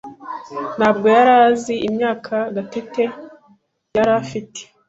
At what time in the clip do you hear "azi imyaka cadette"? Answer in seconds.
1.45-3.05